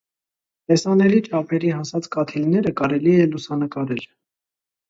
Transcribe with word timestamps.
Տեսանելի 0.71 1.19
չափերի 1.27 1.69
հասած 1.79 2.09
կաթիլները 2.17 2.73
կարելի 2.81 3.15
է 3.27 3.29
լուսանկարել։ 3.35 4.05